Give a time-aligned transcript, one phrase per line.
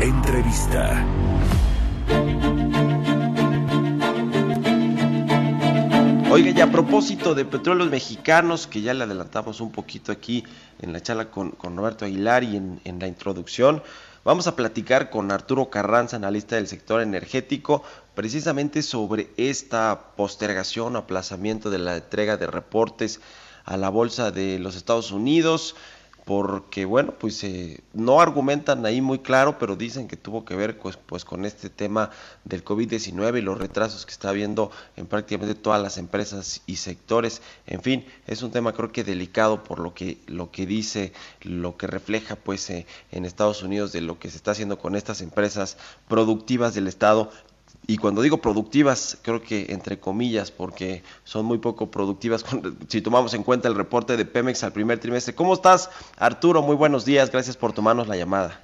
[0.00, 1.04] Entrevista.
[6.30, 10.44] Oiga, y a propósito de petróleos mexicanos, que ya le adelantamos un poquito aquí
[10.80, 13.82] en la charla con, Roberto Aguilar y en, en, la introducción,
[14.22, 17.82] vamos a platicar con Arturo Carranza, analista del sector energético,
[18.14, 23.20] precisamente sobre esta postergación aplazamiento de la entrega de reportes
[23.64, 25.74] a la Bolsa de los Estados Unidos
[26.28, 30.78] porque bueno, pues eh, no argumentan ahí muy claro, pero dicen que tuvo que ver
[30.78, 32.10] pues, pues con este tema
[32.44, 37.40] del COVID-19 y los retrasos que está habiendo en prácticamente todas las empresas y sectores.
[37.66, 41.78] En fin, es un tema creo que delicado por lo que lo que dice, lo
[41.78, 45.22] que refleja pues eh, en Estados Unidos de lo que se está haciendo con estas
[45.22, 47.30] empresas productivas del estado
[47.90, 52.44] y cuando digo productivas, creo que entre comillas, porque son muy poco productivas
[52.88, 55.34] si tomamos en cuenta el reporte de Pemex al primer trimestre.
[55.34, 56.60] ¿Cómo estás, Arturo?
[56.60, 58.60] Muy buenos días, gracias por tomarnos la llamada.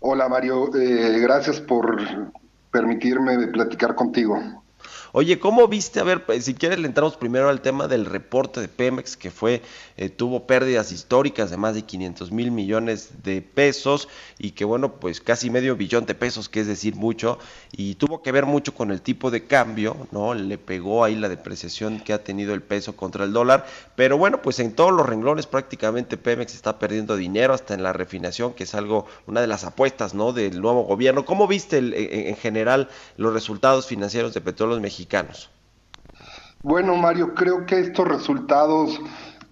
[0.00, 1.96] Hola, Mario, eh, gracias por
[2.72, 4.36] permitirme platicar contigo.
[5.18, 5.98] Oye, ¿cómo viste?
[5.98, 9.30] A ver, pues, si quieres le entramos primero al tema del reporte de Pemex, que
[9.30, 9.62] fue,
[9.96, 14.08] eh, tuvo pérdidas históricas de más de 500 mil millones de pesos
[14.38, 17.38] y que bueno, pues casi medio billón de pesos, que es decir mucho,
[17.72, 20.34] y tuvo que ver mucho con el tipo de cambio, ¿no?
[20.34, 23.64] Le pegó ahí la depreciación que ha tenido el peso contra el dólar,
[23.94, 27.94] pero bueno, pues en todos los renglones prácticamente Pemex está perdiendo dinero, hasta en la
[27.94, 30.34] refinación, que es algo, una de las apuestas, ¿no?
[30.34, 31.24] Del nuevo gobierno.
[31.24, 35.05] ¿Cómo viste en, en general los resultados financieros de petróleos mexicanos?
[36.62, 39.00] Bueno, Mario, creo que estos resultados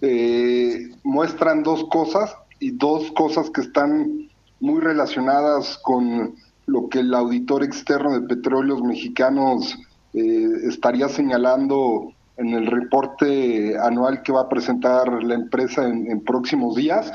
[0.00, 4.28] eh, muestran dos cosas y dos cosas que están
[4.60, 6.34] muy relacionadas con
[6.66, 9.76] lo que el auditor externo de petróleos mexicanos
[10.14, 16.24] eh, estaría señalando en el reporte anual que va a presentar la empresa en, en
[16.24, 17.12] próximos días.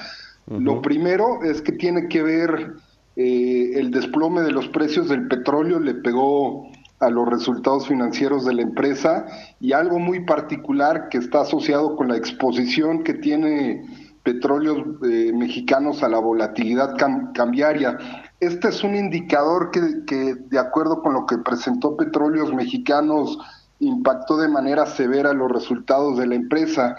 [0.47, 0.62] Uh -huh.
[0.62, 2.75] Lo primero es que tiene que ver
[3.16, 6.72] eh, el desplome de los precios del petróleo, le pegó
[7.02, 9.26] a los resultados financieros de la empresa
[9.60, 13.84] y algo muy particular que está asociado con la exposición que tiene
[14.24, 17.98] petróleos eh, mexicanos a la volatilidad cam cambiaria.
[18.40, 23.38] Este es un indicador que, de acuerdo con lo que presentó Petróleos Mexicanos,
[23.80, 26.96] impactó de manera severa los resultados de la empresa.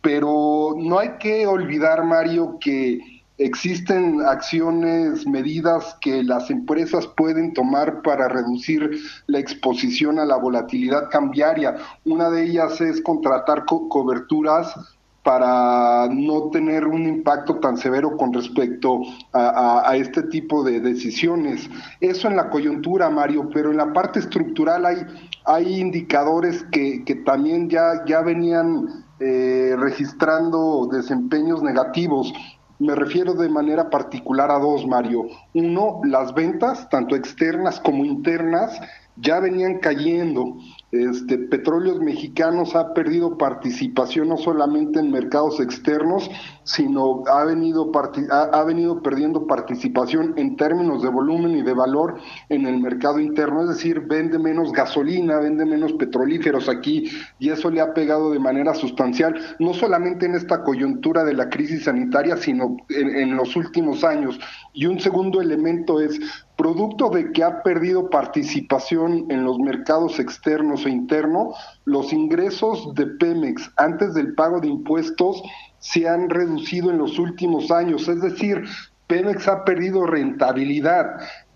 [0.00, 8.02] Pero no hay que olvidar, Mario, que existen acciones, medidas que las empresas pueden tomar
[8.02, 11.76] para reducir la exposición a la volatilidad cambiaria.
[12.04, 14.74] Una de ellas es contratar co coberturas
[15.22, 19.00] para no tener un impacto tan severo con respecto
[19.32, 21.68] a, este tipo de decisiones.
[22.00, 24.98] Eso en la coyuntura, Mario, pero en la parte estructural hay,
[25.44, 32.32] hay indicadores que, que también ya, ya venían eh, registrando desempeños negativos.
[32.80, 35.26] Me refiero de manera particular a dos, Mario.
[35.52, 38.80] Uno, las ventas, tanto externas como internas,
[39.20, 40.56] ya venían cayendo.
[40.92, 46.28] Este, Petróleos Mexicanos ha perdido participación no solamente en mercados externos,
[46.64, 47.92] sino ha venido,
[48.32, 53.20] ha, ha, venido perdiendo participación en términos de volumen y de valor en el mercado
[53.20, 57.08] interno, es decir, vende menos gasolina, vende menos petrolíferos aquí
[57.38, 61.48] y eso le ha pegado de manera sustancial, no solamente en esta coyuntura de la
[61.48, 64.40] crisis sanitaria, sino en, en los últimos años.
[64.72, 66.18] Y un segundo elemento es,
[66.60, 71.56] producto de que ha perdido participación en los mercados externos e internos,
[71.86, 75.42] los ingresos de Pemex antes del pago de impuestos
[75.78, 78.64] se han reducido en los últimos años, es decir,
[79.06, 81.06] Pemex ha perdido rentabilidad.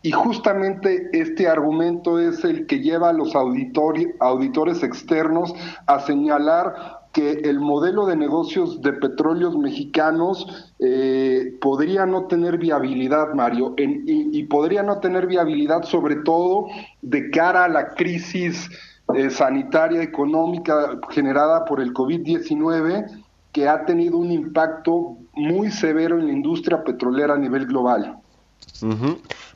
[0.00, 5.55] Y justamente este argumento es el que lleva a los auditores externos
[5.87, 13.32] a señalar que el modelo de negocios de petróleos mexicanos eh, podría no tener viabilidad,
[13.34, 16.66] Mario, en, y, podría no tener viabilidad sobre todo
[17.02, 18.69] de cara a la crisis
[19.14, 23.22] eh, sanitaria económica generada por el COVID-19
[23.52, 28.19] que ha tenido un impacto muy severo en la industria petrolera a nivel global.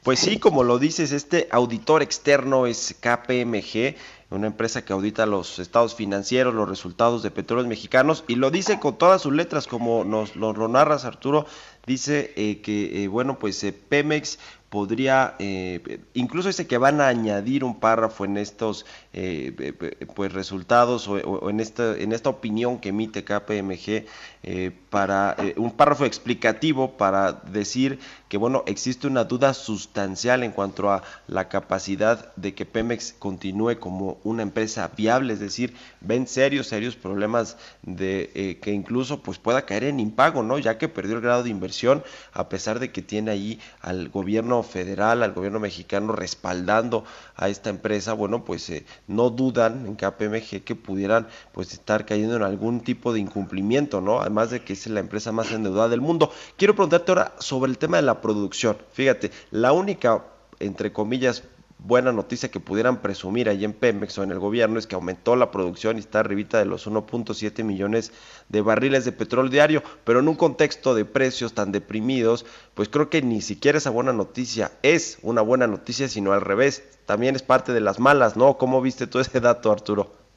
[0.04, 3.96] Pues sí, como lo dices, este auditor externo es KPMG
[4.30, 8.78] una empresa que audita los estados financieros, los resultados de petróleos mexicanos, y lo dice
[8.78, 11.46] con todas sus letras, como nos lo, narras, Arturo,
[11.86, 14.38] dice eh, que, eh, bueno, pues Pemex
[14.68, 18.84] podría, eh, incluso dice que van a añadir un párrafo en estos
[19.14, 19.72] eh,
[20.14, 24.06] pues resultados o, en, esta, en esta opinión que emite KPMG
[24.42, 27.98] eh, para un párrafo explicativo para decir
[28.28, 33.78] que bueno existe una duda sustancial en cuanto a la capacidad de que Pemex continúe
[33.78, 39.66] como una empresa viable, es decir, ven serios, serios problemas de que incluso pues pueda
[39.66, 40.58] caer en impago, ¿no?
[40.58, 44.62] Ya que perdió el grado de inversión a pesar de que tiene ahí al gobierno
[44.62, 47.04] federal, al gobierno mexicano respaldando
[47.36, 52.36] a esta empresa, bueno, pues eh, no dudan en KPMG que pudieran pues estar cayendo
[52.36, 54.20] en algún tipo de incumplimiento, ¿no?
[54.20, 56.32] Además de que es la empresa más endeudada del mundo.
[56.56, 58.76] Quiero preguntarte ahora sobre el tema de la producción.
[58.92, 60.24] Fíjate, la única
[60.60, 61.44] entre comillas
[61.78, 65.36] buena noticia que pudieran presumir ahí en Pemex o en el gobierno es que aumentó
[65.36, 68.12] la producción y está arribita de los 1.7 millones
[68.48, 72.44] de barriles de petróleo diario, pero en un contexto de precios tan deprimidos,
[72.74, 76.82] pues creo que ni siquiera esa buena noticia es una buena noticia, sino al revés,
[77.06, 78.58] también es parte de las malas, ¿no?
[78.58, 80.27] ¿Cómo viste tú ese dato, Arturo?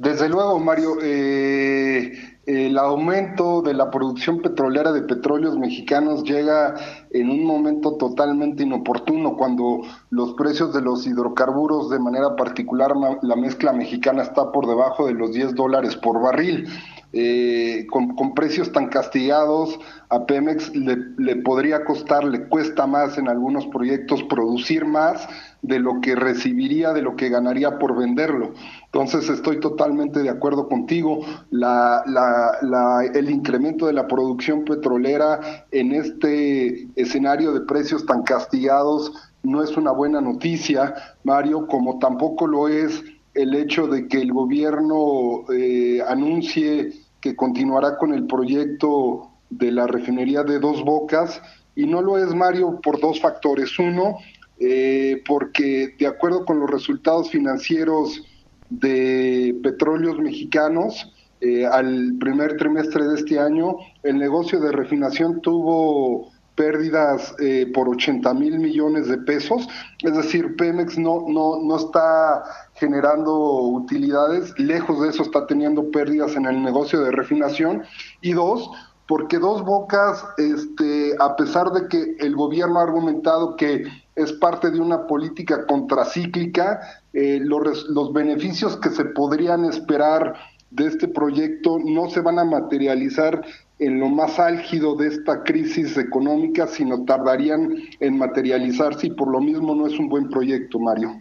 [0.00, 2.10] Desde luego, Mario, eh,
[2.46, 6.74] el aumento de la producción petrolera de petróleos mexicanos llega
[7.10, 13.36] en un momento totalmente inoportuno, cuando los precios de los hidrocarburos, de manera particular la
[13.36, 16.66] mezcla mexicana, está por debajo de los 10 dólares por barril.
[17.12, 19.80] Eh, con, precios tan castigados,
[20.10, 25.28] a Pemex le, podría costar, le cuesta más en algunos proyectos producir más
[25.62, 28.52] de lo que recibiría, de lo que ganaría por venderlo.
[28.86, 31.20] Entonces estoy totalmente de acuerdo contigo.
[31.52, 39.12] El incremento de la producción petrolera en este escenario de precios tan castigados
[39.42, 43.02] no es una buena noticia, Mario, como tampoco lo es
[43.34, 49.86] el hecho de que el gobierno eh, anuncie que continuará con el proyecto de la
[49.86, 51.40] refinería de dos bocas
[51.74, 53.78] y no lo es Mario por dos factores.
[53.78, 54.18] Uno,
[54.58, 58.22] eh, porque de acuerdo con los resultados financieros
[58.68, 66.30] de petróleos mexicanos, eh, al primer trimestre de este año, el negocio de refinación tuvo
[66.60, 69.66] pérdidas eh, por 80 mil millones de pesos,
[70.02, 72.42] es decir, Pemex no, no, no está
[72.74, 77.84] generando utilidades, lejos de eso está teniendo pérdidas en el negocio de refinación,
[78.20, 78.70] y dos,
[79.08, 83.84] porque Dos Bocas, este, a pesar de que el gobierno ha argumentado que
[84.14, 86.80] es parte de una política contracíclica,
[87.14, 90.34] eh, los, los beneficios que se podrían esperar
[90.70, 93.42] de este proyecto no se van a materializar
[93.78, 99.40] en lo más álgido de esta crisis económica, sino tardarían en materializarse y por lo
[99.40, 101.20] mismo no es un buen proyecto, Mario.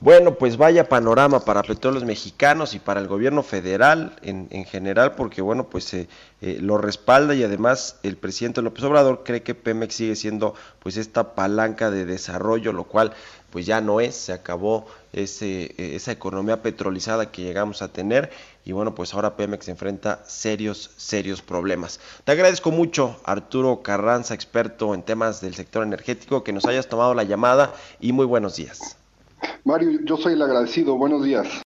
[0.00, 5.14] Bueno, pues vaya panorama para petróleos mexicanos y para el gobierno federal en, en general,
[5.16, 6.08] porque bueno, pues eh,
[6.40, 10.96] eh, lo respalda y además el presidente López Obrador cree que Pemex sigue siendo pues
[10.96, 13.12] esta palanca de desarrollo, lo cual
[13.50, 18.30] pues ya no es, se acabó ese, esa economía petrolizada que llegamos a tener
[18.64, 22.00] y bueno, pues ahora Pemex enfrenta serios, serios problemas.
[22.24, 27.14] Te agradezco mucho, Arturo Carranza, experto en temas del sector energético, que nos hayas tomado
[27.14, 28.96] la llamada y muy buenos días.
[29.64, 30.96] Mario, yo soy el agradecido.
[30.96, 31.65] Buenos días.